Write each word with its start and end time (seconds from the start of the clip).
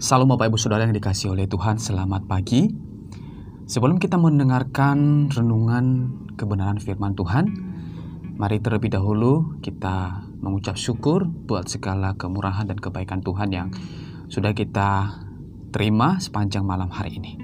Salam 0.00 0.32
Bapak 0.32 0.48
Ibu 0.48 0.56
Saudara 0.56 0.88
yang 0.88 0.96
dikasih 0.96 1.36
oleh 1.36 1.44
Tuhan, 1.44 1.76
selamat 1.76 2.24
pagi. 2.24 2.72
Sebelum 3.68 4.00
kita 4.00 4.16
mendengarkan 4.16 5.28
renungan 5.28 6.16
kebenaran 6.40 6.80
firman 6.80 7.12
Tuhan, 7.12 7.44
mari 8.40 8.64
terlebih 8.64 8.96
dahulu 8.96 9.60
kita 9.60 10.24
mengucap 10.40 10.80
syukur 10.80 11.28
buat 11.28 11.68
segala 11.68 12.16
kemurahan 12.16 12.64
dan 12.64 12.80
kebaikan 12.80 13.20
Tuhan 13.20 13.52
yang 13.52 13.68
sudah 14.32 14.56
kita 14.56 15.20
terima 15.68 16.16
sepanjang 16.16 16.64
malam 16.64 16.88
hari 16.88 17.20
ini. 17.20 17.36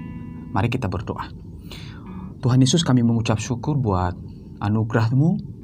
Mari 0.49 0.73
kita 0.73 0.89
berdoa. 0.89 1.29
Tuhan 2.41 2.57
Yesus 2.57 2.81
kami 2.81 3.05
mengucap 3.05 3.37
syukur 3.37 3.77
buat 3.77 4.17
anugerah-Mu, 4.65 5.56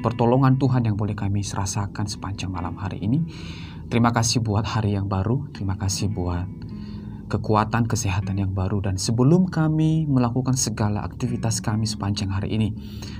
pertolongan 0.00 0.60
Tuhan 0.60 0.84
yang 0.84 0.96
boleh 0.96 1.16
kami 1.16 1.42
rasakan 1.42 2.06
sepanjang 2.06 2.52
malam 2.52 2.76
hari 2.76 3.00
ini. 3.02 3.24
Terima 3.86 4.10
kasih 4.10 4.42
buat 4.42 4.66
hari 4.66 4.98
yang 4.98 5.06
baru, 5.06 5.46
terima 5.54 5.78
kasih 5.78 6.10
buat 6.10 6.66
kekuatan 7.26 7.90
kesehatan 7.90 8.38
yang 8.38 8.52
baru. 8.54 8.82
Dan 8.82 8.96
sebelum 8.96 9.50
kami 9.50 10.06
melakukan 10.06 10.54
segala 10.54 11.02
aktivitas 11.02 11.58
kami 11.58 11.84
sepanjang 11.86 12.30
hari 12.30 12.54
ini 12.54 12.68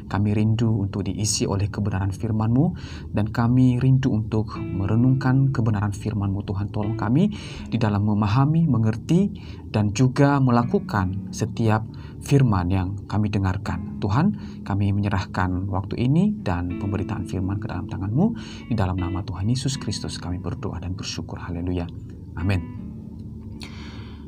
kami 0.06 0.38
rindu 0.38 0.70
untuk 0.86 1.02
diisi 1.10 1.44
oleh 1.44 1.66
kebenaran 1.66 2.14
firman-Mu. 2.14 2.64
Dan 3.10 3.34
kami 3.34 3.82
rindu 3.82 4.14
untuk 4.14 4.58
merenungkan 4.58 5.50
kebenaran 5.50 5.90
firman-Mu. 5.90 6.46
Tuhan 6.46 6.70
tolong 6.70 6.94
kami 6.94 7.34
di 7.66 7.76
dalam 7.76 8.06
memahami, 8.06 8.70
mengerti 8.70 9.34
dan 9.74 9.90
juga 9.90 10.38
melakukan 10.38 11.34
setiap 11.34 11.82
firman 12.26 12.66
yang 12.66 13.06
kami 13.06 13.30
dengarkan. 13.30 14.02
Tuhan 14.02 14.34
kami 14.66 14.90
menyerahkan 14.90 15.70
waktu 15.70 16.10
ini 16.10 16.34
dan 16.42 16.82
pemberitaan 16.82 17.30
firman 17.30 17.62
ke 17.62 17.70
dalam 17.70 17.86
tangan-Mu. 17.86 18.34
Di 18.66 18.74
dalam 18.74 18.98
nama 18.98 19.22
Tuhan 19.22 19.46
Yesus 19.46 19.78
Kristus 19.78 20.18
kami 20.18 20.42
berdoa 20.42 20.82
dan 20.82 20.98
bersyukur. 20.98 21.38
Haleluya. 21.38 21.86
Amin. 22.34 22.60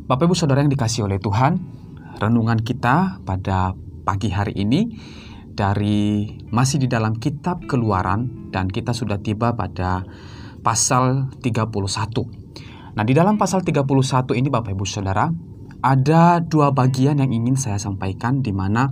Bapak 0.07 0.31
Ibu 0.31 0.39
Saudara 0.39 0.63
yang 0.63 0.73
dikasih 0.73 1.05
oleh 1.05 1.19
Tuhan, 1.19 1.59
renungan 2.23 2.63
kita 2.63 3.21
pada 3.27 3.77
pagi 4.07 4.33
hari 4.33 4.57
ini 4.57 4.89
dari 5.53 6.33
masih 6.55 6.81
di 6.81 6.89
dalam 6.89 7.19
kitab 7.19 7.67
Keluaran 7.67 8.49
dan 8.55 8.71
kita 8.71 8.95
sudah 8.95 9.19
tiba 9.21 9.53
pada 9.59 10.07
pasal 10.63 11.35
31. 11.43 12.95
Nah, 12.97 13.05
di 13.05 13.13
dalam 13.13 13.37
pasal 13.37 13.67
31 13.67 14.39
ini 14.39 14.49
Bapak 14.49 14.73
Ibu 14.73 14.87
Saudara, 14.89 15.29
ada 15.79 16.43
dua 16.43 16.75
bagian 16.75 17.23
yang 17.23 17.31
ingin 17.31 17.55
saya 17.55 17.79
sampaikan 17.79 18.43
di 18.43 18.51
mana 18.51 18.91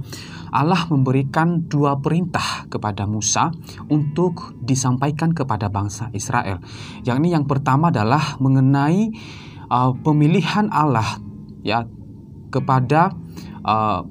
Allah 0.54 0.86
memberikan 0.86 1.66
dua 1.66 1.98
perintah 1.98 2.70
kepada 2.70 3.04
Musa 3.04 3.50
untuk 3.90 4.54
disampaikan 4.62 5.34
kepada 5.34 5.66
bangsa 5.66 6.08
Israel. 6.14 6.62
Yang 7.02 7.16
ini 7.26 7.28
yang 7.34 7.44
pertama 7.50 7.90
adalah 7.90 8.38
mengenai 8.38 9.10
uh, 9.68 9.92
pemilihan 10.00 10.70
Allah 10.70 11.18
ya 11.66 11.84
kepada 12.54 13.10
uh, 13.66 14.06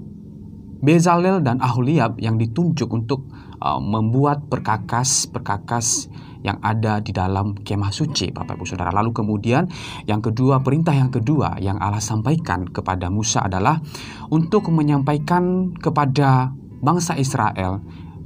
Bezalel 0.86 1.42
dan 1.42 1.64
Aholiab 1.64 2.20
yang 2.22 2.38
ditunjuk 2.38 2.92
untuk 2.92 3.26
uh, 3.64 3.82
membuat 3.82 4.46
perkakas-perkakas 4.52 6.12
yang 6.46 6.62
ada 6.62 7.02
di 7.02 7.10
dalam 7.10 7.58
kemah 7.58 7.90
suci 7.90 8.30
Bapak 8.30 8.62
Ibu 8.62 8.70
Saudara. 8.70 8.94
Lalu 8.94 9.10
kemudian 9.18 9.66
yang 10.06 10.22
kedua, 10.22 10.62
perintah 10.62 10.94
yang 10.94 11.10
kedua 11.10 11.58
yang 11.58 11.82
Allah 11.82 11.98
sampaikan 11.98 12.70
kepada 12.70 13.10
Musa 13.10 13.42
adalah 13.42 13.82
untuk 14.30 14.70
menyampaikan 14.70 15.74
kepada 15.74 16.54
bangsa 16.86 17.18
Israel 17.18 17.82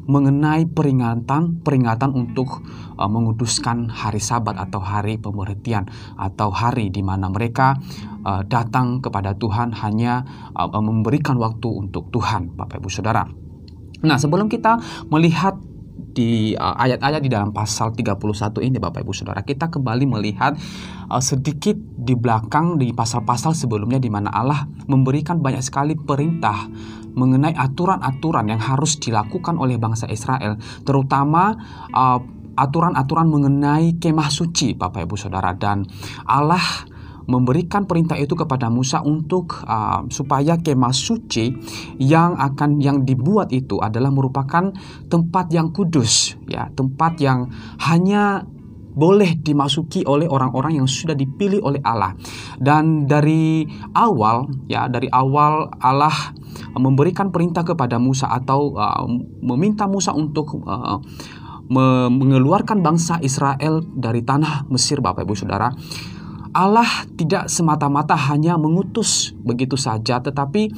mengenai 0.10 0.66
peringatan 0.66 1.62
peringatan 1.62 2.10
untuk 2.18 2.66
uh, 2.98 3.06
menguduskan 3.06 3.94
hari 3.94 4.18
Sabat 4.18 4.58
atau 4.58 4.82
hari 4.82 5.22
pemberhentian 5.22 5.86
atau 6.18 6.50
hari 6.50 6.90
di 6.90 7.06
mana 7.06 7.30
mereka 7.30 7.78
uh, 8.26 8.42
datang 8.42 9.06
kepada 9.06 9.38
Tuhan 9.38 9.70
hanya 9.86 10.26
uh, 10.58 10.82
memberikan 10.82 11.38
waktu 11.38 11.70
untuk 11.70 12.10
Tuhan 12.10 12.58
Bapak 12.58 12.82
Ibu 12.82 12.90
Saudara. 12.90 13.30
Nah, 14.02 14.18
sebelum 14.18 14.50
kita 14.50 14.82
melihat 15.14 15.54
di 16.14 16.58
uh, 16.58 16.76
ayat-ayat 16.76 17.22
di 17.22 17.30
dalam 17.30 17.54
pasal 17.54 17.94
31 17.94 18.20
ini 18.66 18.78
Bapak 18.82 19.06
Ibu 19.06 19.14
Saudara. 19.14 19.46
Kita 19.46 19.70
kembali 19.70 20.06
melihat 20.10 20.58
uh, 21.08 21.22
sedikit 21.22 21.78
di 21.80 22.18
belakang 22.18 22.82
di 22.82 22.92
pasal-pasal 22.92 23.54
sebelumnya 23.54 24.02
di 24.02 24.10
mana 24.12 24.34
Allah 24.34 24.66
memberikan 24.90 25.40
banyak 25.40 25.62
sekali 25.62 25.94
perintah 25.96 26.68
mengenai 27.14 27.54
aturan-aturan 27.58 28.48
yang 28.48 28.62
harus 28.62 28.98
dilakukan 29.02 29.58
oleh 29.58 29.82
bangsa 29.82 30.06
Israel, 30.08 30.56
terutama 30.86 31.58
uh, 31.92 32.20
aturan-aturan 32.60 33.32
mengenai 33.32 33.96
kemah 33.98 34.28
suci, 34.28 34.76
Bapak 34.76 35.08
Ibu 35.08 35.16
Saudara, 35.16 35.56
dan 35.56 35.88
Allah 36.28 36.62
memberikan 37.30 37.86
perintah 37.86 38.18
itu 38.18 38.34
kepada 38.34 38.74
Musa 38.74 39.06
untuk 39.06 39.62
uh, 39.70 40.10
supaya 40.10 40.58
kemah 40.58 40.92
suci 40.92 41.54
yang 42.02 42.34
akan 42.34 42.82
yang 42.82 43.06
dibuat 43.06 43.54
itu 43.54 43.78
adalah 43.78 44.10
merupakan 44.10 44.74
tempat 45.06 45.46
yang 45.54 45.70
kudus 45.70 46.34
ya 46.50 46.74
tempat 46.74 47.22
yang 47.22 47.54
hanya 47.86 48.42
boleh 49.00 49.40
dimasuki 49.40 50.04
oleh 50.04 50.28
orang-orang 50.28 50.82
yang 50.82 50.88
sudah 50.90 51.16
dipilih 51.16 51.64
oleh 51.64 51.80
Allah. 51.88 52.18
Dan 52.60 53.08
dari 53.08 53.64
awal 53.96 54.50
ya, 54.68 54.92
dari 54.92 55.08
awal 55.08 55.72
Allah 55.80 56.36
memberikan 56.76 57.32
perintah 57.32 57.64
kepada 57.64 57.96
Musa 58.02 58.28
atau 58.28 58.76
uh, 58.76 59.08
meminta 59.40 59.88
Musa 59.88 60.12
untuk 60.12 60.60
uh, 60.68 61.00
mengeluarkan 62.10 62.82
bangsa 62.82 63.22
Israel 63.22 63.86
dari 63.86 64.26
tanah 64.26 64.66
Mesir 64.74 65.00
Bapak 65.06 65.22
Ibu 65.22 65.38
Saudara. 65.38 65.70
Allah 66.54 66.88
tidak 67.14 67.48
semata-mata 67.52 68.18
hanya 68.18 68.58
mengutus 68.58 69.34
begitu 69.46 69.78
saja 69.78 70.18
tetapi 70.22 70.74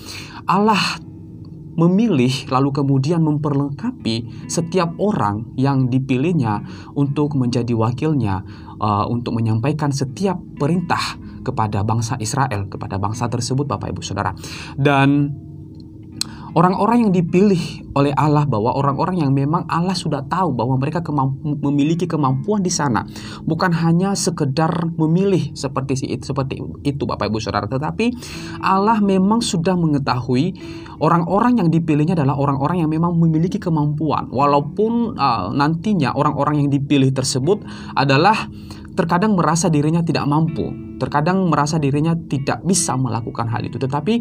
Allah 0.49 0.99
memilih 1.79 2.51
lalu 2.51 2.69
kemudian 2.75 3.23
memperlengkapi 3.23 4.47
setiap 4.51 4.91
orang 4.99 5.55
yang 5.55 5.87
dipilihnya 5.87 6.67
untuk 6.99 7.39
menjadi 7.39 7.71
wakilnya 7.71 8.43
uh, 8.77 9.07
untuk 9.07 9.39
menyampaikan 9.39 9.89
setiap 9.95 10.35
perintah 10.59 11.15
kepada 11.41 11.81
bangsa 11.81 12.19
Israel 12.19 12.67
kepada 12.67 12.99
bangsa 13.01 13.31
tersebut 13.31 13.65
Bapak 13.65 13.95
Ibu 13.95 14.03
Saudara. 14.03 14.35
Dan 14.77 15.31
Orang-orang 16.51 17.07
yang 17.07 17.11
dipilih 17.15 17.87
oleh 17.95 18.11
Allah 18.15 18.43
bahwa 18.43 18.75
orang-orang 18.75 19.23
yang 19.23 19.31
memang 19.31 19.67
Allah 19.67 19.95
sudah 19.95 20.23
tahu 20.27 20.55
bahwa 20.55 20.79
mereka 20.79 21.03
memiliki 21.63 22.07
kemampuan 22.07 22.63
di 22.63 22.71
sana 22.71 23.03
bukan 23.43 23.71
hanya 23.71 24.15
sekedar 24.15 24.91
memilih 24.95 25.51
seperti 25.55 25.99
itu 26.07 26.31
seperti 26.31 26.59
itu 26.87 27.03
Bapak 27.03 27.27
Ibu 27.27 27.39
Saudara 27.43 27.67
tetapi 27.67 28.15
Allah 28.63 29.03
memang 29.03 29.43
sudah 29.43 29.75
mengetahui 29.75 30.55
orang-orang 31.03 31.59
yang 31.59 31.69
dipilihnya 31.71 32.15
adalah 32.15 32.39
orang-orang 32.39 32.83
yang 32.83 32.91
memang 32.91 33.15
memiliki 33.19 33.59
kemampuan 33.59 34.31
walaupun 34.31 35.19
uh, 35.19 35.51
nantinya 35.51 36.15
orang-orang 36.15 36.63
yang 36.63 36.69
dipilih 36.71 37.11
tersebut 37.11 37.63
adalah 37.95 38.47
terkadang 38.91 39.39
merasa 39.39 39.71
dirinya 39.71 40.03
tidak 40.03 40.27
mampu, 40.27 40.67
terkadang 40.99 41.47
merasa 41.47 41.79
dirinya 41.79 42.13
tidak 42.27 42.59
bisa 42.67 42.99
melakukan 42.99 43.47
hal 43.47 43.63
itu. 43.63 43.79
Tetapi 43.79 44.13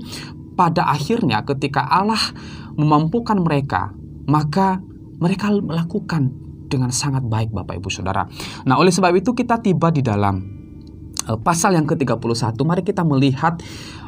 pada 0.60 0.84
akhirnya 0.92 1.40
ketika 1.48 1.88
Allah 1.88 2.20
memampukan 2.76 3.40
mereka, 3.40 3.96
maka 4.28 4.76
mereka 5.16 5.48
melakukan 5.56 6.36
dengan 6.68 6.92
sangat 6.92 7.24
baik 7.24 7.48
Bapak 7.48 7.80
Ibu 7.80 7.88
Saudara. 7.88 8.28
Nah, 8.68 8.76
oleh 8.76 8.92
sebab 8.92 9.16
itu 9.16 9.32
kita 9.32 9.64
tiba 9.64 9.88
di 9.88 10.04
dalam 10.04 10.36
uh, 11.24 11.40
pasal 11.40 11.80
yang 11.80 11.88
ke-31. 11.88 12.60
Mari 12.60 12.84
kita 12.84 13.08
melihat 13.08 13.56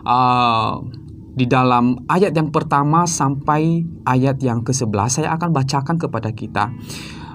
uh, 0.04 0.84
di 1.32 1.48
dalam 1.48 2.04
ayat 2.04 2.36
yang 2.36 2.52
pertama 2.52 3.08
sampai 3.08 3.88
ayat 4.04 4.36
yang 4.44 4.60
ke-11 4.60 5.08
saya 5.08 5.32
akan 5.32 5.56
bacakan 5.56 5.96
kepada 5.96 6.28
kita 6.36 6.68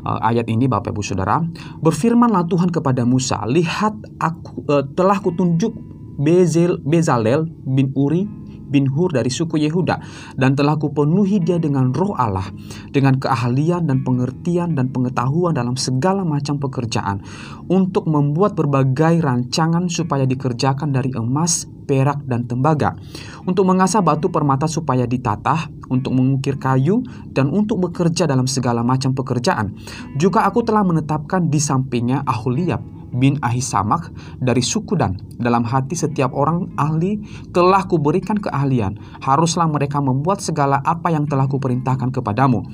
uh, 0.06 0.21
ayat 0.21 0.45
ini 0.45 0.69
Bapak 0.69 0.94
Ibu 0.94 1.01
Saudara. 1.01 1.41
Berfirmanlah 1.81 2.45
Tuhan 2.45 2.69
kepada 2.69 3.01
Musa, 3.01 3.41
"Lihat 3.50 4.21
aku 4.21 4.62
uh, 4.69 4.86
telah 4.94 5.18
kutunjuk 5.18 5.74
Bezal, 6.18 6.81
Bezalel 6.81 7.45
bin 7.62 7.94
Uri 7.94 8.46
bin 8.67 8.85
Hur 8.91 9.15
dari 9.15 9.31
suku 9.31 9.57
Yehuda 9.57 9.95
dan 10.35 10.53
telah 10.53 10.75
kupenuhi 10.75 11.39
dia 11.39 11.57
dengan 11.57 11.95
roh 11.95 12.13
Allah 12.13 12.45
dengan 12.91 13.17
keahlian 13.17 13.87
dan 13.87 14.03
pengertian 14.03 14.75
dan 14.75 14.91
pengetahuan 14.91 15.55
dalam 15.55 15.79
segala 15.79 16.27
macam 16.27 16.59
pekerjaan 16.59 17.23
untuk 17.71 18.05
membuat 18.05 18.53
berbagai 18.53 19.23
rancangan 19.23 19.87
supaya 19.87 20.27
dikerjakan 20.27 20.91
dari 20.91 21.15
emas 21.15 21.65
perak 21.87 22.19
dan 22.27 22.43
tembaga 22.43 22.99
untuk 23.47 23.63
mengasah 23.63 24.03
batu 24.03 24.27
permata 24.27 24.67
supaya 24.67 25.07
ditatah 25.07 25.71
untuk 25.87 26.11
mengukir 26.11 26.59
kayu 26.59 26.99
dan 27.31 27.47
untuk 27.47 27.79
bekerja 27.79 28.27
dalam 28.27 28.43
segala 28.43 28.83
macam 28.83 29.15
pekerjaan. 29.15 29.71
Juga 30.19 30.43
aku 30.43 30.67
telah 30.67 30.83
menetapkan 30.83 31.47
di 31.47 31.63
sampingnya 31.63 32.27
Aholiab 32.27 32.96
bin 33.12 33.39
Ahisamak 33.39 34.12
dari 34.42 34.63
suku 34.63 34.98
Dan. 34.98 35.19
Dalam 35.38 35.63
hati 35.63 35.94
setiap 35.94 36.33
orang 36.33 36.74
ahli 36.75 37.21
telah 37.54 37.86
kuberikan 37.86 38.38
keahlian. 38.42 38.98
Haruslah 39.21 39.69
mereka 39.69 40.01
membuat 40.01 40.42
segala 40.42 40.81
apa 40.81 41.13
yang 41.13 41.30
telah 41.30 41.45
kuperintahkan 41.45 42.09
kepadamu. 42.09 42.65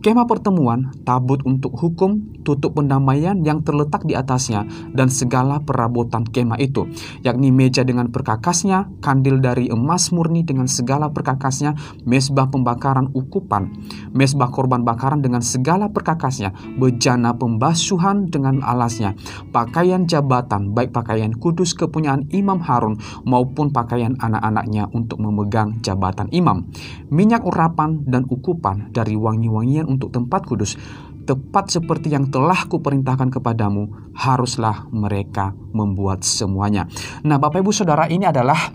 Kemah 0.00 0.24
pertemuan, 0.24 0.96
tabut 1.04 1.44
untuk 1.44 1.76
hukum, 1.76 2.24
tutup 2.40 2.80
pendamaian 2.80 3.36
yang 3.44 3.60
terletak 3.60 4.00
di 4.08 4.16
atasnya, 4.16 4.64
dan 4.96 5.12
segala 5.12 5.60
perabotan 5.60 6.24
kemah 6.24 6.56
itu, 6.56 6.88
yakni 7.20 7.52
meja 7.52 7.84
dengan 7.84 8.08
perkakasnya, 8.08 8.88
kandil 9.04 9.44
dari 9.44 9.68
emas 9.68 10.08
murni 10.08 10.40
dengan 10.40 10.64
segala 10.72 11.12
perkakasnya, 11.12 11.76
mesbah 12.08 12.48
pembakaran 12.48 13.12
ukupan, 13.12 13.76
mesbah 14.16 14.48
korban 14.48 14.88
bakaran 14.88 15.20
dengan 15.20 15.44
segala 15.44 15.92
perkakasnya, 15.92 16.56
bejana 16.80 17.36
pembasuhan 17.36 18.32
dengan 18.32 18.64
alasnya, 18.64 19.12
pakaian 19.52 20.08
jabatan, 20.08 20.72
baik 20.72 20.96
pakaian 20.96 21.36
kudus 21.36 21.76
kepunyaan 21.76 22.24
Imam 22.32 22.56
Harun 22.64 22.96
maupun 23.28 23.68
pakaian 23.68 24.16
anak-anaknya 24.16 24.88
untuk 24.96 25.20
memegang 25.20 25.76
jabatan 25.84 26.32
imam, 26.32 26.64
minyak 27.12 27.44
urapan 27.44 28.00
dan 28.08 28.24
ukupan 28.32 28.88
dari 28.96 29.12
wangi-wangian 29.12 29.89
untuk 29.90 30.14
tempat 30.14 30.46
kudus, 30.46 30.78
tepat 31.26 31.74
seperti 31.74 32.14
yang 32.14 32.30
telah 32.30 32.66
kuperintahkan 32.70 33.30
kepadamu, 33.34 34.14
haruslah 34.14 34.86
mereka 34.94 35.50
membuat 35.74 36.22
semuanya. 36.22 36.86
Nah, 37.26 37.42
Bapak 37.42 37.62
Ibu 37.62 37.74
Saudara, 37.74 38.06
ini 38.06 38.26
adalah 38.26 38.70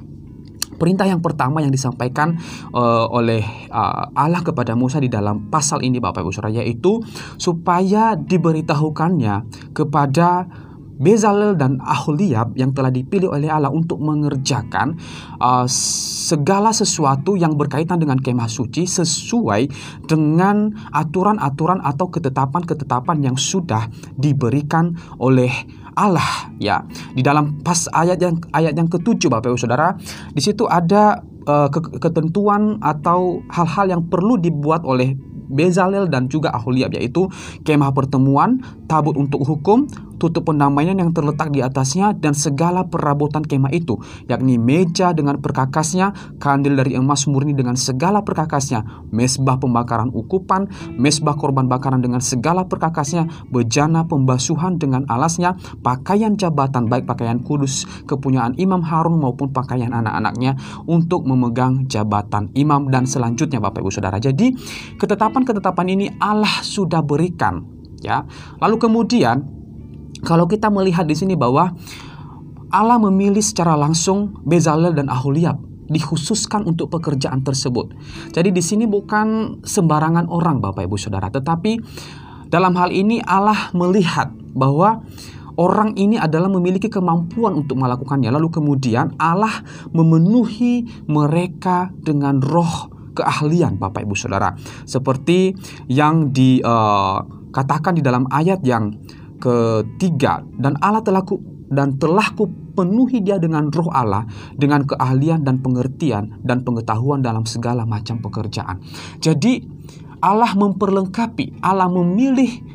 perintah 0.75 1.07
yang 1.07 1.23
pertama 1.23 1.63
yang 1.63 1.71
disampaikan 1.71 2.35
uh, 2.75 3.07
oleh 3.09 3.41
uh, 3.71 4.11
Allah 4.11 4.43
kepada 4.43 4.75
Musa 4.75 4.99
di 4.99 5.07
dalam 5.07 5.47
pasal 5.47 5.81
ini 5.81 6.03
Bapak 6.03 6.21
Ibu 6.21 6.31
Saudara 6.35 6.51
yaitu 6.59 6.99
supaya 7.39 8.19
diberitahukannya 8.19 9.35
kepada 9.71 10.45
Bezalel 10.95 11.59
dan 11.59 11.83
Aholiab 11.83 12.55
yang 12.55 12.71
telah 12.71 12.87
dipilih 12.87 13.35
oleh 13.35 13.51
Allah 13.51 13.71
untuk 13.71 13.99
mengerjakan 13.99 14.95
uh, 15.43 15.67
segala 15.67 16.71
sesuatu 16.71 17.35
yang 17.35 17.59
berkaitan 17.59 17.99
dengan 17.99 18.15
kemah 18.19 18.47
suci 18.47 18.87
sesuai 18.87 19.67
dengan 20.07 20.71
aturan-aturan 20.95 21.83
atau 21.83 22.07
ketetapan-ketetapan 22.07 23.17
yang 23.27 23.35
sudah 23.35 23.91
diberikan 24.15 24.95
oleh 25.19 25.51
Allah 25.95 26.51
ya. 26.59 26.83
Di 27.15 27.23
dalam 27.23 27.59
pas 27.63 27.87
ayat 27.91 28.19
yang 28.19 28.35
ayat 28.51 28.75
yang 28.75 28.87
ketujuh 28.87 29.31
Bapak 29.31 29.51
Ibu 29.51 29.59
Saudara 29.59 29.95
di 30.31 30.41
situ 30.43 30.67
ada 30.67 31.23
uh, 31.47 31.67
ketentuan 31.99 32.79
atau 32.83 33.43
hal-hal 33.51 33.99
yang 33.99 34.01
perlu 34.07 34.35
dibuat 34.39 34.83
oleh 34.83 35.15
Bezalel 35.45 36.09
dan 36.09 36.25
juga 36.25 36.51
Aholiab 36.57 36.97
yaitu 36.97 37.29
kemah 37.61 37.93
pertemuan, 37.93 38.59
tabut 38.89 39.13
untuk 39.13 39.45
hukum, 39.45 39.85
tutup 40.17 40.49
pendamaian 40.49 40.95
yang 40.95 41.11
terletak 41.11 41.51
di 41.51 41.61
atasnya 41.61 42.15
dan 42.15 42.33
segala 42.33 42.87
perabotan 42.87 43.43
kemah 43.43 43.71
itu 43.71 43.99
yakni 44.25 44.57
meja 44.57 45.11
dengan 45.11 45.39
perkakasnya, 45.39 46.37
kandil 46.41 46.75
dari 46.79 46.97
emas 46.97 47.27
murni 47.29 47.53
dengan 47.53 47.77
segala 47.77 48.21
perkakasnya, 48.23 49.09
mesbah 49.11 49.59
pembakaran 49.59 50.11
ukupan, 50.11 50.67
mesbah 50.95 51.35
korban 51.37 51.67
bakaran 51.69 52.01
dengan 52.01 52.19
segala 52.19 52.65
perkakasnya, 52.65 53.27
bejana 53.49 54.07
pembasuhan 54.07 54.79
dengan 54.81 55.05
alasnya, 55.07 55.55
pakaian 55.83 56.35
jabatan 56.35 56.87
baik 56.87 57.05
pakaian 57.05 57.41
kudus 57.41 57.85
kepunyaan 58.09 58.55
Imam 58.57 58.81
Harun 58.81 59.19
maupun 59.21 59.51
pakaian 59.51 59.91
anak-anaknya 59.93 60.57
untuk 60.85 61.25
memegang 61.27 61.85
jabatan 61.89 62.49
imam 62.55 62.89
dan 62.89 63.05
selanjutnya 63.05 63.61
Bapak 63.61 63.81
Ibu 63.81 63.91
Saudara. 63.91 64.17
Jadi 64.17 64.55
ketetapan-ketetapan 64.97 65.87
ini 65.91 66.05
Allah 66.17 66.61
sudah 66.61 67.01
berikan 67.03 67.65
ya. 68.01 68.23
Lalu 68.61 68.75
kemudian 68.77 69.64
kalau 70.23 70.45
kita 70.47 70.71
melihat 70.71 71.03
di 71.03 71.17
sini 71.17 71.33
bahwa 71.35 71.75
Allah 72.71 72.99
memilih 72.99 73.43
secara 73.43 73.75
langsung 73.75 74.35
Bezalel 74.43 74.95
dan 74.95 75.07
Aholiab 75.07 75.59
dikhususkan 75.85 76.65
untuk 76.65 76.89
pekerjaan 76.89 77.45
tersebut. 77.45 77.93
Jadi 78.33 78.49
di 78.49 78.61
sini 78.61 78.89
bukan 78.89 79.59
sembarangan 79.61 80.27
orang 80.27 80.57
Bapak 80.59 80.89
Ibu 80.89 80.97
Saudara, 80.97 81.29
tetapi 81.29 81.77
dalam 82.49 82.73
hal 82.77 82.89
ini 82.89 83.21
Allah 83.21 83.69
melihat 83.77 84.33
bahwa 84.57 85.05
orang 85.55 85.95
ini 85.95 86.19
adalah 86.19 86.49
memiliki 86.51 86.89
kemampuan 86.91 87.55
untuk 87.55 87.77
melakukannya. 87.79 88.33
Lalu 88.33 88.49
kemudian 88.49 89.13
Allah 89.21 89.63
memenuhi 89.93 91.05
mereka 91.05 91.93
dengan 91.95 92.41
roh 92.41 92.91
keahlian 93.15 93.79
Bapak 93.79 94.03
Ibu 94.03 94.15
Saudara. 94.17 94.51
Seperti 94.83 95.55
yang 95.87 96.35
dikatakan 96.35 97.91
uh, 97.93 97.97
di 97.97 98.03
dalam 98.03 98.27
ayat 98.27 98.59
yang 98.67 98.91
ketiga 99.37 100.43
dan 100.57 100.77
Allah 100.79 101.01
telah 101.01 101.23
ku 101.23 101.39
dan 101.69 101.97
telah 101.97 102.29
ku 102.37 102.45
penuhi 102.75 103.23
dia 103.23 103.39
dengan 103.39 103.71
roh 103.71 103.89
Allah 103.89 104.27
dengan 104.53 104.83
keahlian 104.83 105.41
dan 105.41 105.63
pengertian 105.63 106.39
dan 106.43 106.61
pengetahuan 106.61 107.23
dalam 107.23 107.47
segala 107.47 107.87
macam 107.87 108.19
pekerjaan. 108.19 108.83
Jadi 109.23 109.63
Allah 110.21 110.51
memperlengkapi, 110.57 111.61
Allah 111.61 111.85
memilih 111.85 112.74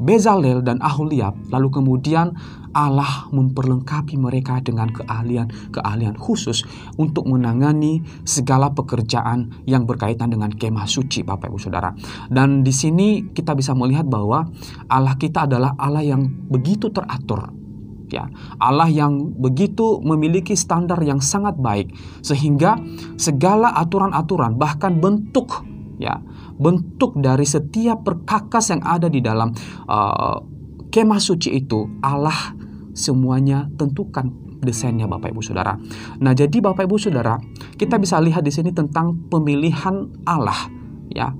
Bezalel 0.00 0.64
dan 0.64 0.80
Aholiab, 0.80 1.36
lalu 1.52 1.68
kemudian 1.68 2.32
Allah 2.72 3.28
memperlengkapi 3.34 4.16
mereka 4.16 4.62
dengan 4.64 4.88
keahlian-keahlian 4.94 6.16
khusus 6.16 6.64
untuk 6.96 7.26
menangani 7.28 8.00
segala 8.24 8.72
pekerjaan 8.72 9.52
yang 9.68 9.84
berkaitan 9.84 10.32
dengan 10.32 10.48
kemah 10.48 10.88
suci 10.88 11.20
Bapak 11.20 11.52
Ibu 11.52 11.60
Saudara. 11.60 11.92
Dan 12.32 12.64
di 12.64 12.72
sini 12.72 13.28
kita 13.28 13.52
bisa 13.52 13.76
melihat 13.76 14.08
bahwa 14.08 14.48
Allah 14.88 15.18
kita 15.20 15.44
adalah 15.44 15.74
Allah 15.76 16.02
yang 16.02 16.24
begitu 16.48 16.88
teratur 16.88 17.60
ya 18.10 18.26
Allah 18.58 18.90
yang 18.90 19.38
begitu 19.38 20.02
memiliki 20.02 20.58
standar 20.58 20.98
yang 20.98 21.22
sangat 21.22 21.54
baik 21.56 21.94
sehingga 22.26 22.76
segala 23.14 23.70
aturan-aturan 23.78 24.58
bahkan 24.58 24.98
bentuk 24.98 25.62
ya 26.02 26.18
bentuk 26.60 27.16
dari 27.16 27.48
setiap 27.48 28.04
perkakas 28.04 28.76
yang 28.76 28.84
ada 28.84 29.08
di 29.08 29.24
dalam 29.24 29.48
uh, 29.88 30.36
kemah 30.92 31.22
suci 31.22 31.56
itu 31.56 31.88
Allah 32.04 32.52
semuanya 32.92 33.72
tentukan 33.80 34.28
desainnya 34.60 35.08
Bapak 35.08 35.32
Ibu 35.32 35.40
Saudara. 35.40 35.80
Nah, 36.20 36.36
jadi 36.36 36.60
Bapak 36.60 36.84
Ibu 36.84 37.00
Saudara, 37.00 37.40
kita 37.80 37.96
bisa 37.96 38.20
lihat 38.20 38.44
di 38.44 38.52
sini 38.52 38.76
tentang 38.76 39.16
pemilihan 39.32 40.12
Allah 40.28 40.68
ya. 41.08 41.32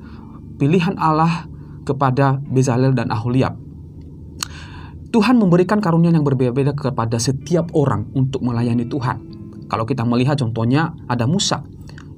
Pilihan 0.56 0.96
Allah 0.96 1.48
kepada 1.84 2.40
Bezalel 2.40 2.92
dan 2.92 3.12
Aholiab. 3.12 3.56
Tuhan 5.10 5.42
memberikan 5.42 5.82
karunia 5.82 6.14
yang 6.14 6.22
berbeda-beda 6.22 6.70
kepada 6.76 7.18
setiap 7.18 7.74
orang 7.74 8.08
untuk 8.14 8.46
melayani 8.46 8.86
Tuhan. 8.86 9.18
Kalau 9.66 9.82
kita 9.88 10.06
melihat 10.06 10.38
contohnya 10.38 10.94
ada 11.10 11.26
Musa 11.26 11.64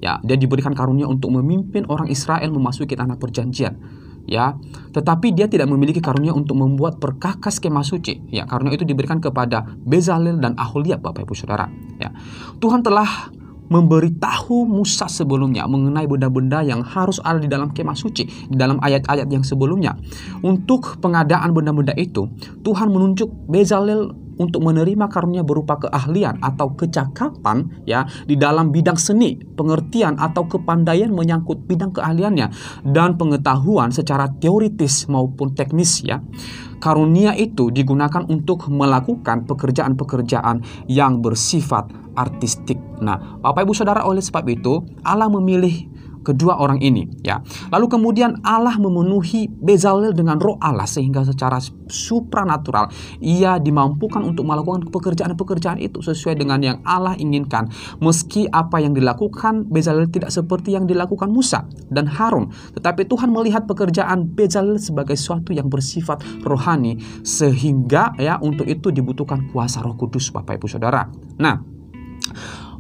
Ya, 0.03 0.19
dia 0.27 0.35
diberikan 0.35 0.75
karunia 0.75 1.07
untuk 1.07 1.31
memimpin 1.31 1.87
orang 1.87 2.11
Israel 2.11 2.51
memasuki 2.51 2.99
tanah 2.99 3.23
perjanjian. 3.23 3.79
Ya, 4.27 4.55
tetapi 4.95 5.35
dia 5.35 5.47
tidak 5.51 5.71
memiliki 5.71 5.99
karunia 5.99 6.35
untuk 6.35 6.59
membuat 6.59 6.99
perkakas 6.99 7.63
kemah 7.63 7.87
suci. 7.87 8.23
Ya, 8.31 8.47
karunia 8.47 8.75
itu 8.75 8.83
diberikan 8.83 9.23
kepada 9.23 9.63
Bezalel 9.83 10.43
dan 10.43 10.59
Aholiab, 10.59 11.03
Bapak 11.03 11.27
Ibu 11.27 11.35
Saudara. 11.39 11.71
Ya. 12.03 12.11
Tuhan 12.59 12.83
telah 12.83 13.31
memberitahu 13.73 14.69
Musa 14.69 15.09
sebelumnya 15.09 15.65
mengenai 15.65 16.05
benda-benda 16.05 16.61
yang 16.61 16.85
harus 16.85 17.17
ada 17.25 17.41
di 17.41 17.49
dalam 17.49 17.73
kemah 17.73 17.97
suci 17.97 18.53
di 18.53 18.57
dalam 18.59 18.77
ayat-ayat 18.85 19.25
yang 19.33 19.41
sebelumnya. 19.41 19.97
Untuk 20.45 21.01
pengadaan 21.01 21.57
benda-benda 21.57 21.97
itu, 21.97 22.29
Tuhan 22.61 22.93
menunjuk 22.93 23.33
Bezalel 23.49 24.13
untuk 24.39 24.65
menerima 24.65 25.09
karunia 25.09 25.43
berupa 25.45 25.77
keahlian 25.81 26.41
atau 26.41 26.73
kecakapan 26.73 27.69
ya 27.85 28.07
di 28.25 28.37
dalam 28.39 28.71
bidang 28.71 28.97
seni, 28.97 29.37
pengertian 29.37 30.17
atau 30.17 30.49
kepandaian 30.49 31.13
menyangkut 31.13 31.65
bidang 31.69 31.93
keahliannya 31.93 32.49
dan 32.89 33.17
pengetahuan 33.21 33.93
secara 33.93 34.31
teoritis 34.41 35.09
maupun 35.09 35.53
teknis 35.53 36.05
ya. 36.05 36.21
Karunia 36.83 37.39
itu 37.39 37.71
digunakan 37.71 38.27
untuk 38.27 38.67
melakukan 38.67 39.47
pekerjaan-pekerjaan 39.47 40.67
yang 40.91 41.23
bersifat 41.23 41.87
artistik. 42.19 42.75
Nah, 42.99 43.39
Bapak 43.39 43.63
Ibu 43.63 43.71
Saudara 43.71 44.03
oleh 44.03 44.19
sebab 44.19 44.43
itu 44.51 44.83
Allah 45.07 45.31
memilih 45.31 45.87
kedua 46.23 46.59
orang 46.59 46.79
ini 46.81 47.07
ya. 47.23 47.43
Lalu 47.71 47.87
kemudian 47.91 48.41
Allah 48.47 48.79
memenuhi 48.79 49.51
Bezalel 49.53 50.15
dengan 50.15 50.39
roh 50.39 50.57
Allah 50.63 50.87
sehingga 50.87 51.23
secara 51.27 51.59
supranatural 51.91 52.89
ia 53.21 53.59
dimampukan 53.61 54.25
untuk 54.25 54.47
melakukan 54.49 54.89
pekerjaan-pekerjaan 54.89 55.79
itu 55.83 56.01
sesuai 56.01 56.39
dengan 56.39 56.59
yang 56.63 56.79
Allah 56.87 57.15
inginkan. 57.19 57.69
Meski 58.01 58.49
apa 58.49 58.81
yang 58.81 58.97
dilakukan 58.97 59.69
Bezalel 59.69 60.09
tidak 60.09 60.33
seperti 60.33 60.75
yang 60.75 60.89
dilakukan 60.89 61.29
Musa 61.31 61.67
dan 61.93 62.09
Harun, 62.09 62.51
tetapi 62.75 63.05
Tuhan 63.07 63.31
melihat 63.31 63.69
pekerjaan 63.69 64.33
Bezalel 64.33 64.81
sebagai 64.81 65.15
sesuatu 65.19 65.53
yang 65.53 65.69
bersifat 65.69 66.23
rohani 66.43 66.99
sehingga 67.23 68.15
ya 68.17 68.39
untuk 68.41 68.67
itu 68.67 68.95
dibutuhkan 68.95 69.51
kuasa 69.51 69.85
Roh 69.85 69.95
Kudus 69.99 70.31
Bapak 70.31 70.59
Ibu 70.59 70.67
Saudara. 70.71 71.07
Nah, 71.39 71.59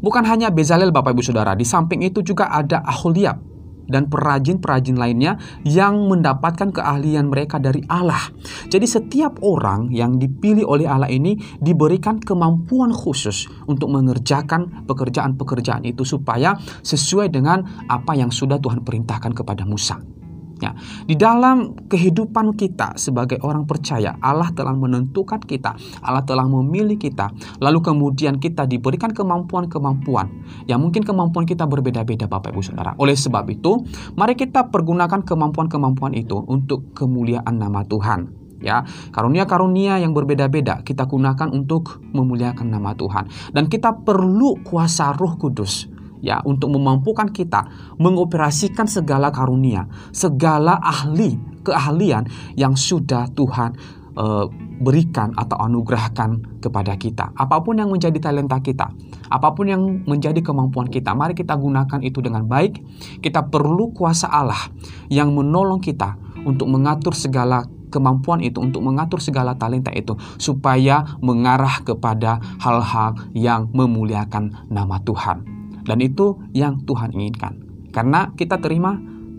Bukan 0.02 0.26
hanya 0.26 0.50
Bezalel 0.50 0.90
Bapak 0.90 1.14
Ibu 1.14 1.22
Saudara, 1.22 1.54
di 1.54 1.62
samping 1.62 2.02
itu 2.02 2.26
juga 2.26 2.50
ada 2.50 2.82
Aholiab 2.82 3.38
dan 3.86 4.10
perajin-perajin 4.10 4.98
lainnya 4.98 5.38
yang 5.62 6.10
mendapatkan 6.10 6.74
keahlian 6.74 7.30
mereka 7.30 7.62
dari 7.62 7.86
Allah. 7.86 8.34
Jadi 8.66 8.86
setiap 8.86 9.38
orang 9.46 9.94
yang 9.94 10.18
dipilih 10.18 10.66
oleh 10.66 10.90
Allah 10.90 11.06
ini 11.06 11.38
diberikan 11.62 12.18
kemampuan 12.18 12.90
khusus 12.90 13.46
untuk 13.70 13.94
mengerjakan 13.94 14.86
pekerjaan-pekerjaan 14.90 15.86
itu 15.86 16.02
supaya 16.02 16.58
sesuai 16.82 17.30
dengan 17.30 17.62
apa 17.86 18.18
yang 18.18 18.34
sudah 18.34 18.58
Tuhan 18.58 18.82
perintahkan 18.82 19.38
kepada 19.38 19.62
Musa. 19.62 20.21
Selanjutnya. 20.62 20.70
Di 21.06 21.14
dalam 21.18 21.74
kehidupan 21.90 22.54
kita 22.54 22.94
sebagai 22.94 23.42
orang 23.42 23.66
percaya, 23.66 24.14
Allah 24.22 24.54
telah 24.54 24.72
menentukan 24.72 25.42
kita, 25.42 25.74
Allah 26.02 26.22
telah 26.22 26.46
memilih 26.46 26.96
kita, 26.96 27.34
lalu 27.58 27.82
kemudian 27.82 28.38
kita 28.38 28.70
diberikan 28.70 29.10
kemampuan-kemampuan. 29.10 30.30
Yang 30.70 30.80
mungkin 30.80 31.02
kemampuan 31.02 31.44
kita 31.44 31.66
berbeda-beda 31.66 32.30
Bapak 32.30 32.54
Ibu 32.54 32.62
Saudara. 32.62 32.94
Oleh 33.02 33.18
sebab 33.18 33.50
itu, 33.50 33.82
mari 34.14 34.38
kita 34.38 34.70
pergunakan 34.70 35.26
kemampuan-kemampuan 35.26 36.14
itu 36.14 36.38
untuk 36.46 36.94
kemuliaan 36.94 37.58
nama 37.58 37.82
Tuhan. 37.82 38.42
Ya 38.62 38.86
karunia-karunia 39.10 39.98
yang 39.98 40.14
berbeda-beda 40.14 40.86
kita 40.86 41.10
gunakan 41.10 41.50
untuk 41.50 41.98
memuliakan 42.14 42.70
nama 42.70 42.94
Tuhan. 42.94 43.26
Dan 43.50 43.66
kita 43.66 44.06
perlu 44.06 44.62
kuasa 44.62 45.10
Roh 45.18 45.34
Kudus 45.34 45.90
ya 46.22 46.40
untuk 46.46 46.70
memampukan 46.72 47.28
kita 47.28 47.66
mengoperasikan 47.98 48.86
segala 48.86 49.34
karunia 49.34 49.90
segala 50.14 50.78
ahli 50.78 51.36
keahlian 51.66 52.30
yang 52.54 52.78
sudah 52.78 53.26
Tuhan 53.34 53.74
uh, 54.16 54.46
berikan 54.82 55.34
atau 55.34 55.58
anugerahkan 55.62 56.62
kepada 56.62 56.94
kita 56.96 57.34
apa 57.34 57.62
pun 57.62 57.78
yang 57.78 57.90
menjadi 57.90 58.18
talenta 58.18 58.62
kita 58.62 58.90
apa 59.28 59.48
pun 59.54 59.66
yang 59.70 59.82
menjadi 60.06 60.38
kemampuan 60.42 60.90
kita 60.90 61.14
mari 61.14 61.34
kita 61.34 61.54
gunakan 61.58 62.00
itu 62.02 62.18
dengan 62.22 62.46
baik 62.46 62.78
kita 63.22 63.50
perlu 63.50 63.90
kuasa 63.94 64.30
Allah 64.30 64.70
yang 65.10 65.34
menolong 65.34 65.82
kita 65.82 66.18
untuk 66.42 66.66
mengatur 66.66 67.14
segala 67.14 67.66
kemampuan 67.92 68.40
itu 68.40 68.56
untuk 68.58 68.80
mengatur 68.80 69.20
segala 69.20 69.52
talenta 69.60 69.92
itu 69.92 70.16
supaya 70.40 71.04
mengarah 71.20 71.84
kepada 71.84 72.40
hal-hal 72.56 73.20
yang 73.36 73.68
memuliakan 73.76 74.72
nama 74.72 74.96
Tuhan. 75.04 75.51
Dan 75.82 75.98
itu 76.02 76.38
yang 76.54 76.82
Tuhan 76.86 77.10
inginkan. 77.14 77.58
Karena 77.90 78.30
kita 78.32 78.58
terima 78.62 78.96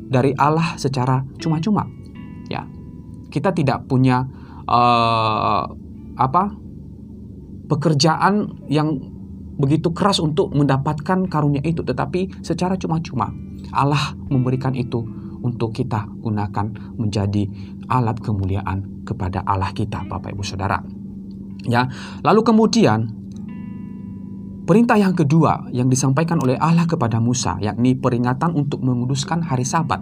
dari 0.07 0.35
Allah 0.37 0.75
secara 0.77 1.23
cuma-cuma. 1.39 1.87
Ya. 2.51 2.67
Kita 3.33 3.49
tidak 3.55 3.89
punya 3.89 4.27
uh, 4.67 5.65
apa? 6.19 6.63
pekerjaan 7.63 8.67
yang 8.67 8.99
begitu 9.57 9.95
keras 9.95 10.19
untuk 10.19 10.51
mendapatkan 10.53 11.25
karunia 11.31 11.63
itu, 11.63 11.81
tetapi 11.81 12.43
secara 12.43 12.75
cuma-cuma 12.77 13.31
Allah 13.71 14.13
memberikan 14.29 14.75
itu 14.75 15.01
untuk 15.43 15.75
kita 15.75 16.05
gunakan 16.21 16.69
menjadi 16.99 17.47
alat 17.87 18.19
kemuliaan 18.19 19.03
kepada 19.07 19.41
Allah 19.47 19.71
kita, 19.71 20.05
Bapak 20.07 20.35
Ibu 20.35 20.43
Saudara. 20.43 20.79
Ya, 21.63 21.87
lalu 22.23 22.43
kemudian 22.43 23.22
perintah 24.63 24.95
yang 24.95 25.11
kedua 25.11 25.67
yang 25.75 25.91
disampaikan 25.91 26.39
oleh 26.39 26.55
Allah 26.55 26.87
kepada 26.87 27.19
Musa 27.19 27.59
yakni 27.59 27.99
peringatan 27.99 28.55
untuk 28.55 28.79
menguduskan 28.79 29.43
hari 29.43 29.67
Sabat. 29.67 29.99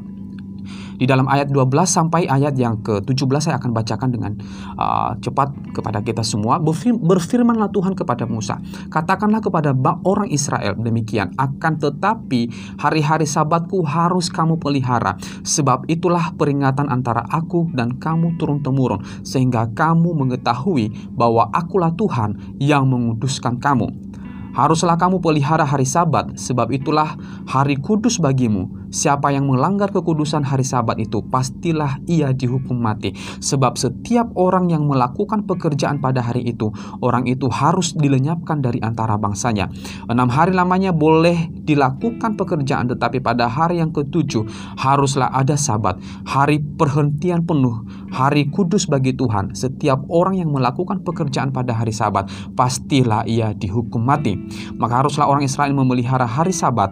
Di 1.01 1.09
dalam 1.09 1.25
ayat 1.25 1.49
12 1.49 1.73
sampai 1.89 2.29
ayat 2.29 2.53
yang 2.53 2.77
ke-17 2.85 3.49
saya 3.49 3.57
akan 3.57 3.73
bacakan 3.73 4.13
dengan 4.13 4.37
uh, 4.77 5.17
cepat 5.17 5.49
kepada 5.73 5.97
kita 6.05 6.21
semua. 6.21 6.61
Berfirmanlah 6.61 7.73
Tuhan 7.73 7.97
kepada 7.97 8.29
Musa, 8.29 8.61
katakanlah 8.93 9.41
kepada 9.41 9.73
orang 10.05 10.29
Israel 10.29 10.77
demikian, 10.77 11.33
akan 11.41 11.81
tetapi 11.81 12.53
hari-hari 12.77 13.25
sabatku 13.25 13.81
harus 13.81 14.29
kamu 14.29 14.61
pelihara, 14.61 15.17
sebab 15.41 15.89
itulah 15.89 16.37
peringatan 16.37 16.85
antara 16.85 17.25
aku 17.33 17.73
dan 17.73 17.97
kamu 17.97 18.37
turun-temurun, 18.37 19.01
sehingga 19.25 19.73
kamu 19.73 20.13
mengetahui 20.13 20.93
bahwa 21.17 21.49
akulah 21.49 21.89
Tuhan 21.97 22.61
yang 22.61 22.85
menguduskan 22.85 23.57
kamu. 23.57 24.11
Haruslah 24.51 24.99
kamu 24.99 25.23
pelihara 25.23 25.63
hari 25.63 25.87
Sabat, 25.87 26.35
sebab 26.35 26.75
itulah 26.75 27.15
hari 27.47 27.79
kudus 27.79 28.19
bagimu. 28.19 28.80
Siapa 28.91 29.31
yang 29.31 29.47
melanggar 29.47 29.87
kekudusan 29.95 30.43
hari 30.43 30.67
Sabat 30.67 30.99
itu 30.99 31.23
pastilah 31.23 32.03
ia 32.11 32.35
dihukum 32.35 32.75
mati, 32.75 33.15
sebab 33.39 33.79
setiap 33.79 34.35
orang 34.35 34.67
yang 34.67 34.83
melakukan 34.83 35.47
pekerjaan 35.47 36.03
pada 36.03 36.19
hari 36.19 36.43
itu, 36.43 36.75
orang 36.99 37.23
itu 37.23 37.47
harus 37.47 37.95
dilenyapkan 37.95 38.59
dari 38.59 38.83
antara 38.83 39.15
bangsanya. 39.15 39.71
Enam 40.11 40.27
hari 40.27 40.51
lamanya 40.51 40.91
boleh 40.91 41.47
dilakukan 41.63 42.35
pekerjaan, 42.35 42.91
tetapi 42.91 43.23
pada 43.23 43.47
hari 43.47 43.79
yang 43.79 43.95
ketujuh 43.95 44.43
haruslah 44.75 45.31
ada 45.31 45.55
Sabat, 45.55 45.95
hari 46.27 46.59
perhentian 46.59 47.47
penuh, 47.47 47.87
hari 48.11 48.51
kudus 48.51 48.91
bagi 48.91 49.15
Tuhan. 49.15 49.55
Setiap 49.55 50.03
orang 50.11 50.35
yang 50.35 50.51
melakukan 50.51 50.99
pekerjaan 51.07 51.55
pada 51.55 51.71
hari 51.71 51.95
Sabat, 51.95 52.27
pastilah 52.59 53.23
ia 53.23 53.55
dihukum 53.55 54.03
mati. 54.03 54.35
Maka 54.75 54.99
haruslah 54.99 55.31
orang 55.31 55.47
Israel 55.47 55.71
memelihara 55.71 56.27
hari 56.27 56.51
Sabat 56.51 56.91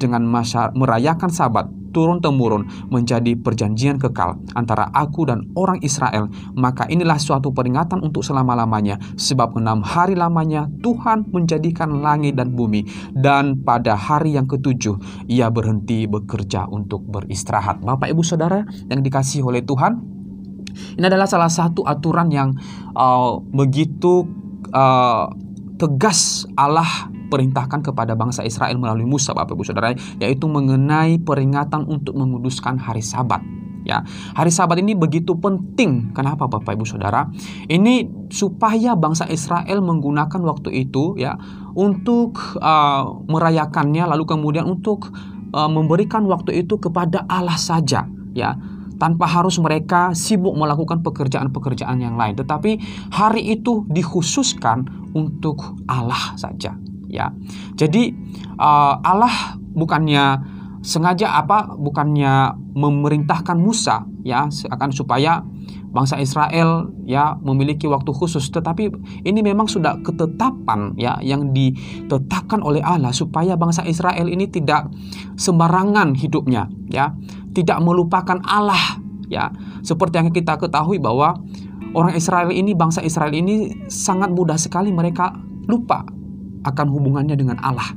dengan 0.00 0.24
merayakan 0.72 1.28
sahabat 1.28 1.68
turun-temurun 1.90 2.88
menjadi 2.88 3.34
perjanjian 3.34 3.98
kekal 3.98 4.38
antara 4.54 4.88
aku 4.94 5.26
dan 5.26 5.50
orang 5.58 5.82
Israel, 5.82 6.30
maka 6.54 6.86
inilah 6.86 7.18
suatu 7.18 7.50
peringatan 7.50 8.00
untuk 8.00 8.22
selama-lamanya, 8.22 8.96
sebab 9.18 9.58
enam 9.58 9.82
hari 9.82 10.14
lamanya 10.14 10.70
Tuhan 10.80 11.28
menjadikan 11.34 12.00
langit 12.00 12.38
dan 12.38 12.54
bumi, 12.54 12.86
dan 13.12 13.60
pada 13.66 13.98
hari 13.98 14.38
yang 14.38 14.46
ketujuh 14.46 15.26
ia 15.26 15.50
berhenti 15.50 16.06
bekerja 16.06 16.70
untuk 16.70 17.02
beristirahat. 17.10 17.82
Bapak, 17.82 18.08
ibu, 18.10 18.22
saudara 18.22 18.62
yang 18.86 19.02
dikasih 19.02 19.42
oleh 19.42 19.66
Tuhan, 19.66 19.98
ini 20.70 21.04
adalah 21.04 21.26
salah 21.26 21.50
satu 21.50 21.82
aturan 21.82 22.30
yang 22.30 22.54
uh, 22.94 23.42
begitu 23.50 24.22
uh, 24.70 25.26
tegas 25.74 26.46
Allah 26.54 27.10
diperintahkan 27.30 27.86
kepada 27.86 28.18
bangsa 28.18 28.42
Israel 28.42 28.74
melalui 28.82 29.06
Musa 29.06 29.30
Bapak 29.30 29.54
Ibu 29.54 29.62
Saudara 29.62 29.94
yaitu 30.18 30.50
mengenai 30.50 31.22
peringatan 31.22 31.86
untuk 31.86 32.18
menguduskan 32.18 32.82
hari 32.82 33.06
Sabat 33.06 33.38
ya. 33.86 34.02
Hari 34.34 34.50
Sabat 34.50 34.82
ini 34.82 34.98
begitu 34.98 35.38
penting. 35.38 36.10
Kenapa 36.10 36.50
Bapak 36.50 36.74
Ibu 36.74 36.82
Saudara? 36.82 37.30
Ini 37.70 38.26
supaya 38.34 38.98
bangsa 38.98 39.30
Israel 39.30 39.78
menggunakan 39.86 40.42
waktu 40.42 40.90
itu 40.90 41.14
ya 41.14 41.38
untuk 41.78 42.58
uh, 42.58 43.06
merayakannya 43.30 44.10
lalu 44.10 44.26
kemudian 44.26 44.66
untuk 44.66 45.14
uh, 45.54 45.70
memberikan 45.70 46.26
waktu 46.26 46.66
itu 46.66 46.82
kepada 46.82 47.22
Allah 47.30 47.56
saja 47.56 48.10
ya 48.34 48.58
tanpa 49.00 49.24
harus 49.24 49.56
mereka 49.56 50.12
sibuk 50.12 50.52
melakukan 50.52 51.00
pekerjaan-pekerjaan 51.00 52.04
yang 52.04 52.20
lain 52.20 52.36
tetapi 52.36 52.76
hari 53.10 53.56
itu 53.56 53.88
dikhususkan 53.88 54.84
untuk 55.16 55.80
Allah 55.88 56.36
saja 56.36 56.76
ya. 57.10 57.34
Jadi 57.74 58.14
uh, 58.56 58.94
Allah 59.02 59.58
bukannya 59.74 60.40
sengaja 60.80 61.36
apa 61.36 61.76
bukannya 61.76 62.56
memerintahkan 62.72 63.60
Musa 63.60 64.08
ya 64.24 64.48
akan 64.48 64.90
supaya 64.96 65.44
bangsa 65.90 66.16
Israel 66.22 66.88
ya 67.04 67.36
memiliki 67.42 67.84
waktu 67.90 68.10
khusus. 68.14 68.48
Tetapi 68.48 68.88
ini 69.26 69.40
memang 69.44 69.68
sudah 69.68 70.00
ketetapan 70.00 70.96
ya 70.96 71.18
yang 71.20 71.52
ditetapkan 71.52 72.64
oleh 72.64 72.80
Allah 72.80 73.12
supaya 73.12 73.58
bangsa 73.58 73.84
Israel 73.84 74.30
ini 74.30 74.48
tidak 74.48 74.88
sembarangan 75.36 76.16
hidupnya 76.16 76.70
ya. 76.88 77.12
Tidak 77.50 77.82
melupakan 77.82 78.38
Allah 78.46 79.02
ya. 79.28 79.50
Seperti 79.82 80.22
yang 80.22 80.30
kita 80.30 80.56
ketahui 80.56 81.02
bahwa 81.02 81.34
orang 81.92 82.14
Israel 82.14 82.54
ini 82.54 82.72
bangsa 82.78 83.02
Israel 83.02 83.34
ini 83.34 83.84
sangat 83.90 84.30
mudah 84.30 84.56
sekali 84.56 84.94
mereka 84.94 85.34
lupa 85.66 86.06
akan 86.64 86.86
hubungannya 86.92 87.36
dengan 87.36 87.60
Allah. 87.60 87.96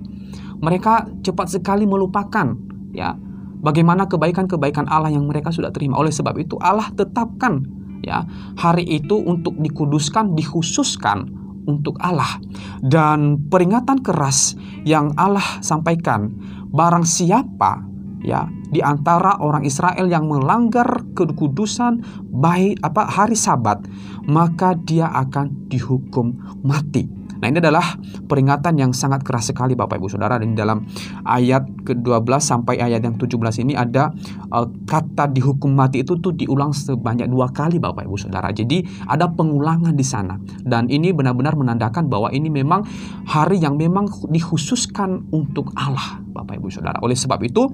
Mereka 0.63 1.23
cepat 1.23 1.51
sekali 1.51 1.83
melupakan 1.83 2.55
ya 2.95 3.17
bagaimana 3.63 4.07
kebaikan-kebaikan 4.07 4.87
Allah 4.87 5.11
yang 5.11 5.27
mereka 5.27 5.51
sudah 5.51 5.71
terima. 5.71 5.99
Oleh 5.99 6.11
sebab 6.11 6.35
itu 6.39 6.55
Allah 6.59 6.87
tetapkan 6.91 7.63
ya 8.03 8.27
hari 8.59 8.83
itu 8.87 9.15
untuk 9.19 9.55
dikuduskan, 9.59 10.35
dikhususkan 10.35 11.31
untuk 11.67 11.95
Allah. 12.03 12.39
Dan 12.83 13.47
peringatan 13.47 14.03
keras 14.03 14.55
yang 14.83 15.15
Allah 15.15 15.63
sampaikan, 15.63 16.31
barang 16.71 17.07
siapa 17.07 17.83
ya 18.23 18.47
di 18.71 18.79
antara 18.79 19.39
orang 19.43 19.67
Israel 19.67 20.07
yang 20.07 20.31
melanggar 20.31 21.03
kekudusan 21.15 22.03
baik 22.31 22.79
apa 22.83 23.03
hari 23.07 23.35
Sabat, 23.35 23.83
maka 24.27 24.75
dia 24.79 25.11
akan 25.11 25.69
dihukum 25.71 26.35
mati. 26.63 27.22
Nah 27.43 27.51
ini 27.51 27.59
adalah 27.59 27.99
peringatan 28.23 28.79
yang 28.79 28.95
sangat 28.95 29.19
keras 29.27 29.51
sekali 29.51 29.75
Bapak 29.75 29.99
Ibu 29.99 30.07
Saudara 30.07 30.39
dan 30.39 30.55
dalam 30.55 30.87
ayat 31.27 31.67
ke-12 31.83 32.39
sampai 32.39 32.79
ayat 32.79 33.03
yang 33.03 33.19
17 33.19 33.35
ini 33.67 33.75
ada 33.75 34.15
uh, 34.47 34.63
kata 34.87 35.27
dihukum 35.27 35.75
mati 35.75 36.07
itu 36.07 36.15
tuh 36.23 36.31
diulang 36.31 36.71
sebanyak 36.71 37.27
dua 37.27 37.51
kali 37.51 37.83
Bapak 37.83 38.07
Ibu 38.07 38.15
Saudara. 38.15 38.47
Jadi 38.55 38.87
ada 39.11 39.27
pengulangan 39.27 39.91
di 39.91 40.07
sana 40.07 40.39
dan 40.63 40.87
ini 40.87 41.11
benar-benar 41.11 41.59
menandakan 41.59 42.07
bahwa 42.07 42.31
ini 42.31 42.47
memang 42.47 42.87
hari 43.27 43.59
yang 43.59 43.75
memang 43.75 44.07
dikhususkan 44.31 45.27
untuk 45.35 45.75
Allah 45.75 46.23
Bapak 46.31 46.63
Ibu 46.63 46.71
Saudara. 46.71 47.03
Oleh 47.03 47.19
sebab 47.19 47.43
itu 47.43 47.67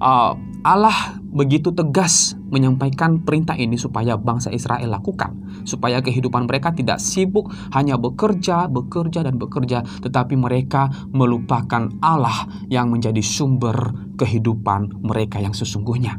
uh, 0.00 0.32
Allah 0.66 1.20
begitu 1.36 1.70
tegas 1.70 2.34
menyampaikan 2.50 3.22
perintah 3.22 3.54
ini 3.54 3.78
supaya 3.78 4.18
bangsa 4.18 4.50
Israel 4.50 4.98
lakukan, 4.98 5.62
supaya 5.62 6.02
kehidupan 6.02 6.48
mereka 6.48 6.72
tidak 6.72 6.98
sibuk 6.98 7.52
hanya 7.76 7.94
bekerja, 8.00 8.66
bekerja, 8.66 9.22
dan 9.22 9.36
bekerja, 9.38 9.84
tetapi 10.02 10.34
mereka 10.34 10.90
melupakan 11.12 11.92
Allah 12.02 12.50
yang 12.66 12.90
menjadi 12.90 13.20
sumber 13.20 13.76
kehidupan 14.18 15.06
mereka 15.06 15.38
yang 15.38 15.54
sesungguhnya. 15.54 16.18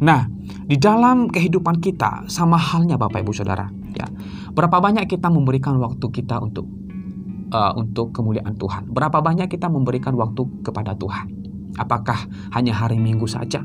Nah, 0.00 0.24
di 0.64 0.80
dalam 0.80 1.28
kehidupan 1.28 1.78
kita 1.78 2.26
sama 2.26 2.56
halnya 2.56 2.96
Bapak 2.96 3.20
Ibu 3.20 3.36
Saudara, 3.36 3.68
ya. 3.92 4.08
Berapa 4.50 4.82
banyak 4.82 5.06
kita 5.06 5.30
memberikan 5.30 5.78
waktu 5.78 6.10
kita 6.10 6.40
untuk 6.42 6.66
uh, 7.54 7.76
untuk 7.76 8.10
kemuliaan 8.10 8.56
Tuhan? 8.56 8.90
Berapa 8.90 9.22
banyak 9.22 9.46
kita 9.46 9.70
memberikan 9.70 10.16
waktu 10.18 10.42
kepada 10.64 10.96
Tuhan? 10.96 11.39
Apakah 11.78 12.26
hanya 12.54 12.74
hari 12.74 12.98
Minggu 12.98 13.28
saja? 13.30 13.62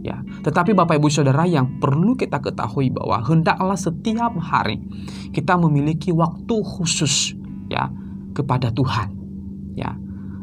Ya, 0.00 0.24
tetapi 0.40 0.72
Bapak 0.72 0.96
Ibu 0.96 1.12
Saudara 1.12 1.44
yang 1.44 1.76
perlu 1.76 2.16
kita 2.16 2.40
ketahui 2.40 2.88
bahwa 2.88 3.20
hendaklah 3.20 3.76
setiap 3.76 4.32
hari 4.40 4.80
kita 5.36 5.60
memiliki 5.60 6.08
waktu 6.08 6.56
khusus 6.64 7.36
ya 7.68 7.92
kepada 8.32 8.72
Tuhan. 8.72 9.12
Ya. 9.76 9.92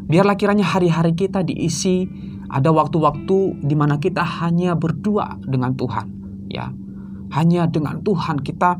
Biarlah 0.07 0.37
kiranya 0.37 0.63
hari-hari 0.63 1.17
kita 1.17 1.41
diisi 1.41 2.05
ada 2.47 2.71
waktu-waktu 2.71 3.59
di 3.65 3.75
mana 3.75 3.99
kita 3.99 4.23
hanya 4.23 4.77
berdua 4.77 5.35
dengan 5.43 5.75
Tuhan, 5.75 6.07
ya. 6.47 6.71
Hanya 7.35 7.67
dengan 7.67 7.99
Tuhan 8.05 8.39
kita 8.39 8.79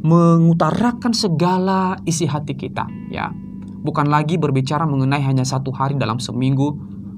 mengutarakan 0.00 1.12
segala 1.12 2.00
isi 2.08 2.24
hati 2.24 2.56
kita, 2.56 2.88
ya. 3.12 3.28
Bukan 3.84 4.08
lagi 4.08 4.40
berbicara 4.40 4.88
mengenai 4.88 5.20
hanya 5.20 5.44
satu 5.44 5.68
hari 5.68 6.00
dalam 6.00 6.16
seminggu, 6.16 6.72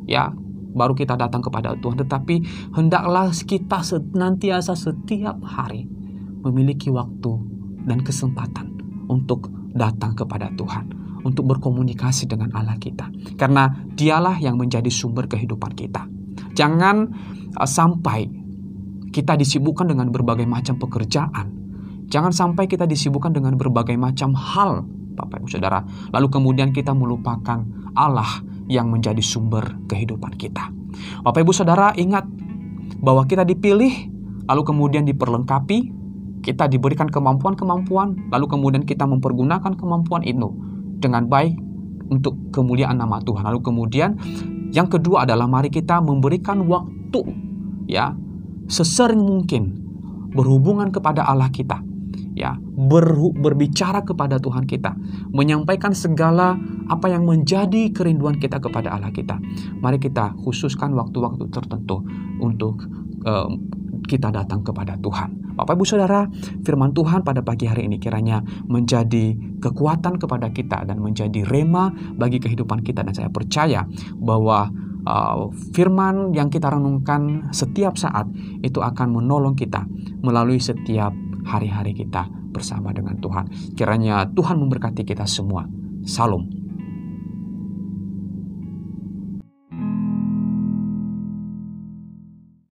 ya, 0.07 0.33
baru 0.77 0.93
kita 0.93 1.17
datang 1.17 1.41
kepada 1.41 1.75
Tuhan, 1.81 2.01
tetapi 2.07 2.35
hendaklah 2.77 3.33
kita 3.33 3.81
senantiasa 3.81 4.77
setiap 4.77 5.41
hari 5.43 5.89
memiliki 6.45 6.93
waktu 6.93 7.33
dan 7.89 8.05
kesempatan 8.05 8.77
untuk 9.11 9.49
datang 9.73 10.13
kepada 10.13 10.53
Tuhan, 10.55 10.93
untuk 11.25 11.49
berkomunikasi 11.51 12.29
dengan 12.31 12.53
Allah 12.53 12.77
kita, 12.77 13.09
karena 13.41 13.73
Dialah 13.97 14.39
yang 14.39 14.61
menjadi 14.61 14.89
sumber 14.93 15.27
kehidupan 15.27 15.73
kita. 15.75 16.05
Jangan 16.53 16.97
uh, 17.57 17.69
sampai 17.69 18.29
kita 19.13 19.33
disibukkan 19.37 19.89
dengan 19.89 20.13
berbagai 20.13 20.45
macam 20.45 20.77
pekerjaan, 20.77 21.47
jangan 22.13 22.31
sampai 22.37 22.69
kita 22.69 22.85
disibukkan 22.85 23.33
dengan 23.33 23.57
berbagai 23.57 23.97
macam 23.97 24.37
hal, 24.37 24.85
Bapak 25.17 25.41
Ibu 25.41 25.49
Saudara, 25.49 25.81
lalu 26.13 26.29
kemudian 26.29 26.77
kita 26.77 26.93
melupakan 26.93 27.65
Allah 27.97 28.45
yang 28.67 28.91
menjadi 28.91 29.23
sumber 29.23 29.79
kehidupan 29.87 30.35
kita. 30.35 30.71
Bapak 31.23 31.43
Ibu 31.47 31.53
Saudara 31.55 31.95
ingat 31.95 32.27
bahwa 33.03 33.27
kita 33.27 33.47
dipilih 33.47 34.11
lalu 34.47 34.63
kemudian 34.63 35.03
diperlengkapi, 35.07 35.79
kita 36.43 36.71
diberikan 36.71 37.11
kemampuan-kemampuan, 37.11 38.31
lalu 38.31 38.47
kemudian 38.47 38.83
kita 38.87 39.03
mempergunakan 39.07 39.75
kemampuan 39.75 40.23
itu 40.23 40.55
dengan 41.03 41.27
baik 41.27 41.59
untuk 42.11 42.39
kemuliaan 42.55 43.03
nama 43.03 43.19
Tuhan. 43.23 43.43
Lalu 43.51 43.61
kemudian 43.63 44.15
yang 44.71 44.87
kedua 44.87 45.27
adalah 45.27 45.51
mari 45.51 45.71
kita 45.71 45.99
memberikan 46.03 46.67
waktu 46.67 47.23
ya 47.87 48.15
sesering 48.67 49.23
mungkin 49.23 49.79
berhubungan 50.35 50.91
kepada 50.91 51.23
Allah 51.23 51.49
kita 51.51 51.81
ya 52.37 52.55
ber, 52.61 53.17
berbicara 53.33 54.05
kepada 54.05 54.37
Tuhan 54.37 54.69
kita, 54.69 54.93
menyampaikan 55.33 55.97
segala 55.97 56.61
apa 56.87 57.09
yang 57.09 57.25
menjadi 57.25 57.91
kerinduan 57.91 58.37
kita 58.37 58.61
kepada 58.61 58.93
Allah 58.93 59.11
kita. 59.11 59.41
Mari 59.81 59.97
kita 59.97 60.37
khususkan 60.45 60.93
waktu-waktu 60.93 61.49
tertentu 61.49 62.05
untuk 62.39 62.85
uh, 63.25 63.49
kita 64.07 64.29
datang 64.31 64.63
kepada 64.63 64.95
Tuhan. 65.01 65.57
Bapak 65.57 65.73
Ibu 65.73 65.89
Saudara, 65.89 66.29
firman 66.69 66.93
Tuhan 66.93 67.25
pada 67.25 67.41
pagi 67.41 67.65
hari 67.65 67.89
ini 67.89 67.97
kiranya 67.97 68.45
menjadi 68.69 69.33
kekuatan 69.57 70.21
kepada 70.21 70.53
kita 70.53 70.85
dan 70.85 71.01
menjadi 71.01 71.49
rema 71.49 71.89
bagi 72.13 72.37
kehidupan 72.37 72.85
kita 72.85 73.01
dan 73.01 73.17
saya 73.17 73.33
percaya 73.33 73.89
bahwa 74.21 74.69
uh, 75.09 75.49
firman 75.73 76.37
yang 76.37 76.53
kita 76.53 76.69
renungkan 76.69 77.49
setiap 77.57 77.97
saat 77.97 78.29
itu 78.61 78.85
akan 78.85 79.17
menolong 79.17 79.57
kita 79.57 79.89
melalui 80.21 80.61
setiap 80.61 81.17
hari-hari 81.47 81.95
kita 81.95 82.27
bersama 82.51 82.91
dengan 82.91 83.17
Tuhan. 83.23 83.47
Kiranya 83.79 84.27
Tuhan 84.35 84.59
memberkati 84.59 85.07
kita 85.07 85.25
semua. 85.31 85.71
Salam. 86.03 86.56